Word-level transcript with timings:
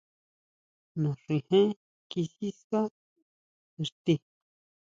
Naxijén 1.01 1.69
kí 2.09 2.21
siská 2.35 2.81
xti. 3.87 4.15